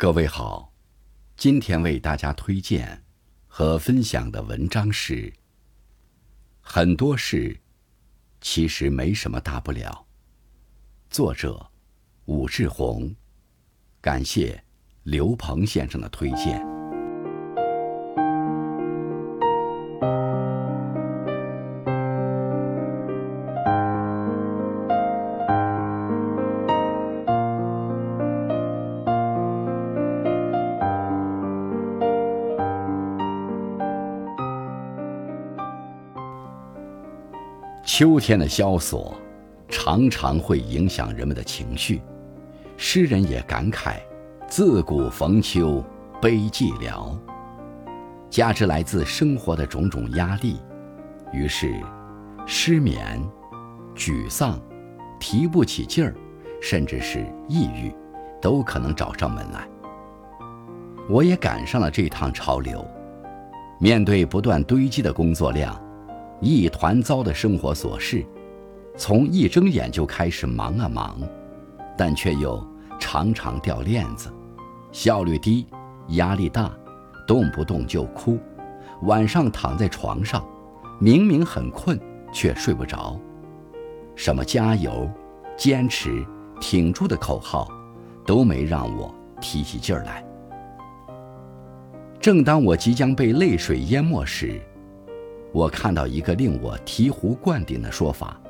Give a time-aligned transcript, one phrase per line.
[0.00, 0.72] 各位好，
[1.36, 3.04] 今天为大家推荐
[3.46, 5.30] 和分享的文章是：
[6.62, 7.60] 很多事
[8.40, 10.06] 其实没什么大不了。
[11.10, 11.70] 作者
[12.24, 13.14] 武志红，
[14.00, 14.64] 感谢
[15.02, 16.69] 刘鹏先生的推荐。
[37.92, 39.18] 秋天的萧索，
[39.68, 42.00] 常常会影响人们的情绪。
[42.76, 43.96] 诗人也感慨
[44.46, 45.84] ：“自古逢秋
[46.22, 47.18] 悲寂寥。”
[48.30, 50.60] 加之来自生活的种种压力，
[51.32, 51.74] 于是
[52.46, 53.20] 失眠、
[53.96, 54.56] 沮丧、
[55.18, 56.14] 提不起劲儿，
[56.62, 57.92] 甚至是抑郁，
[58.40, 59.66] 都可能找上门来。
[61.08, 62.86] 我也赶上了这趟潮流，
[63.80, 65.76] 面对不断堆积的工作量。
[66.40, 68.24] 一团糟的生活琐事，
[68.96, 71.18] 从一睁眼就开始忙啊忙，
[71.98, 72.66] 但却又
[72.98, 74.32] 常常掉链子，
[74.90, 75.66] 效率低，
[76.08, 76.72] 压力大，
[77.26, 78.38] 动不动就哭，
[79.02, 80.42] 晚上躺在床上，
[80.98, 82.00] 明明很困
[82.32, 83.20] 却睡不着，
[84.16, 85.10] 什么加油、
[85.58, 86.24] 坚持、
[86.58, 87.68] 挺住的口号，
[88.24, 90.24] 都没让我提起劲儿来。
[92.18, 94.60] 正当我即将被泪水淹没时，
[95.52, 98.40] 我看到一个令我醍醐灌顶的说法：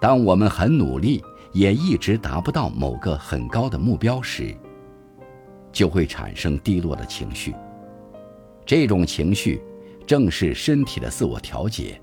[0.00, 4.56] 当我们很努力，也一直达不到某个很高的目标时，
[5.70, 7.54] 就会产生低落的情绪。
[8.64, 9.60] 这种情绪
[10.06, 12.00] 正是身体的自我调节，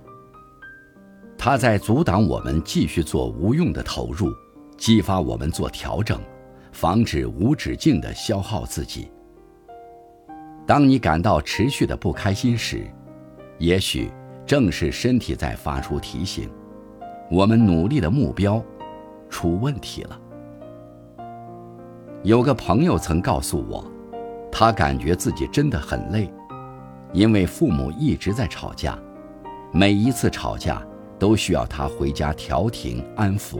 [1.37, 4.31] 它在阻挡我们继续做无用的投入，
[4.77, 6.21] 激发我们做调整，
[6.71, 9.09] 防止无止境的消耗自己。
[10.67, 12.85] 当你感到持续的不开心时，
[13.59, 14.11] 也许
[14.45, 16.49] 正是身体在发出提醒，
[17.31, 18.63] 我们努力的目标
[19.29, 20.19] 出问题了。
[22.23, 23.83] 有个朋友曾告诉我，
[24.51, 26.31] 他感觉自己真的很累，
[27.13, 28.97] 因为父母一直在吵架，
[29.71, 30.85] 每一次吵架
[31.17, 33.59] 都需要他回家调停安抚，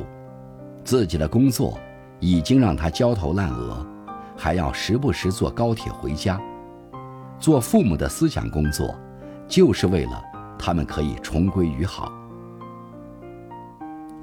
[0.83, 1.77] 自己的工作
[2.19, 3.85] 已经让他焦头烂额，
[4.35, 6.39] 还要时不时坐高铁回家，
[7.39, 8.95] 做父母的思想工作。
[9.47, 10.24] 就是为了
[10.59, 12.12] 他们可以重归于好。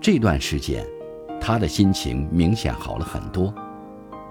[0.00, 0.86] 这段时间，
[1.40, 3.52] 他的心情明显好了很多。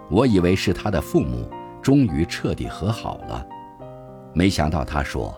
[0.09, 1.50] 我以为是他的父母
[1.81, 3.44] 终于彻底和好了，
[4.34, 5.34] 没想到他说：“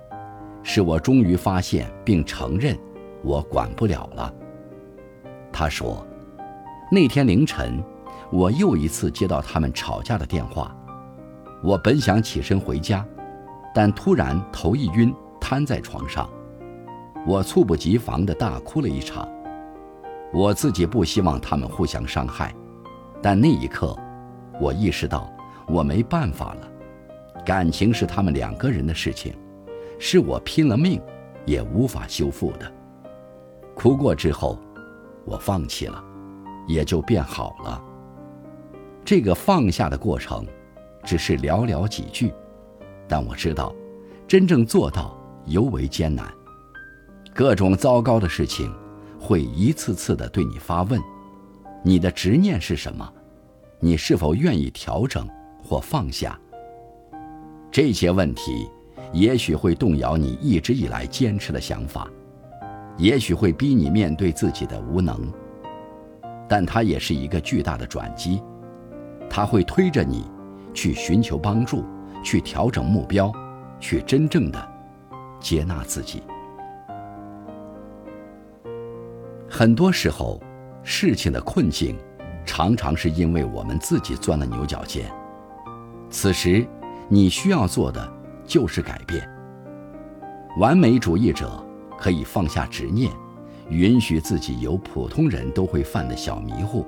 [0.61, 2.77] 是我终于发现并承认，
[3.23, 4.33] 我管不了了。”
[5.53, 6.05] 他说
[6.91, 7.81] ：“那天凌晨，
[8.31, 10.75] 我又一次接到他们吵架的电话。
[11.63, 13.05] 我本想起身回家，
[13.73, 15.15] 但突然头一晕。”
[15.47, 16.27] 瘫在床上，
[17.23, 19.29] 我猝不及防地大哭了一场。
[20.33, 22.51] 我自己不希望他们互相伤害，
[23.21, 23.95] 但那一刻，
[24.59, 25.31] 我意识到
[25.67, 26.67] 我没办法了。
[27.45, 29.35] 感情是他们两个人的事情，
[29.99, 30.99] 是我拼了命
[31.45, 32.73] 也无法修复的。
[33.75, 34.57] 哭过之后，
[35.25, 36.03] 我放弃了，
[36.67, 37.79] 也就变好了。
[39.05, 40.43] 这个放下的过程，
[41.03, 42.33] 只是寥寥几句，
[43.07, 43.71] 但我知道，
[44.27, 45.15] 真正做到。
[45.45, 46.27] 尤为艰难，
[47.33, 48.73] 各种糟糕的事情
[49.19, 50.99] 会一次次的对你发问：
[51.83, 53.07] 你的执念是什么？
[53.79, 55.27] 你是否愿意调整
[55.63, 56.39] 或放下？
[57.71, 58.69] 这些问题
[59.13, 62.09] 也许会动摇你一直以来坚持的想法，
[62.97, 65.31] 也许会逼你面对自己的无能，
[66.47, 68.41] 但它也是一个巨大的转机，
[69.29, 70.25] 它会推着你
[70.73, 71.83] 去寻求帮助，
[72.23, 73.31] 去调整目标，
[73.79, 74.74] 去真正的。
[75.39, 76.23] 接纳自己。
[79.49, 80.41] 很多时候，
[80.83, 81.95] 事情的困境，
[82.45, 85.09] 常常是因为我们自己钻了牛角尖。
[86.09, 86.65] 此时，
[87.07, 88.11] 你需要做的
[88.45, 89.27] 就是改变。
[90.57, 91.63] 完美主义者
[91.97, 93.11] 可以放下执念，
[93.69, 96.85] 允许自己有普通人都会犯的小迷糊。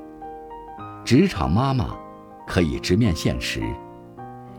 [1.06, 1.96] 职场妈妈
[2.46, 3.62] 可以直面现实，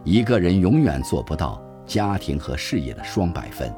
[0.02, 3.74] 一个人永远做不到家庭和事业的双百分。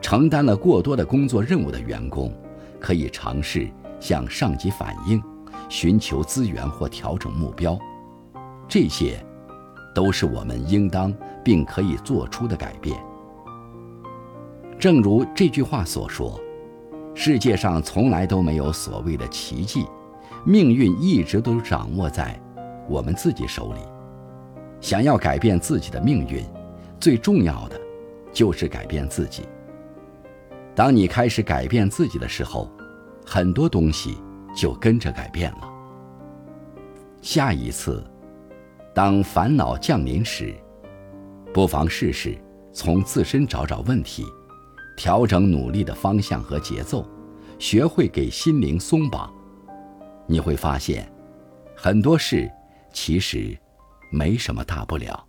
[0.00, 2.32] 承担了过多的工作任务的员工，
[2.80, 3.68] 可以尝试
[4.00, 5.22] 向上级反映，
[5.68, 7.78] 寻求资源或调整目标。
[8.68, 9.22] 这些，
[9.94, 11.12] 都是我们应当
[11.44, 12.98] 并可以做出的改变。
[14.78, 16.40] 正如这句话所说
[17.14, 19.86] ：“世界上从来都没有所谓的奇迹，
[20.44, 22.40] 命运一直都掌握在
[22.88, 23.80] 我们自己手里。
[24.80, 26.44] 想要改变自己的命运，
[27.02, 27.80] 最重要的
[28.32, 29.42] 就是改变自己。
[30.72, 32.70] 当你开始改变自己的时候，
[33.26, 34.22] 很多东西
[34.54, 35.68] 就跟着改变了。
[37.20, 38.04] 下一次，
[38.94, 40.54] 当烦恼降临时，
[41.52, 42.38] 不妨试试
[42.72, 44.24] 从自身找找问题，
[44.96, 47.04] 调整努力的方向和节奏，
[47.58, 49.28] 学会给心灵松绑。
[50.28, 51.12] 你会发现，
[51.74, 52.48] 很多事
[52.92, 53.58] 其实
[54.08, 55.26] 没什么大不了。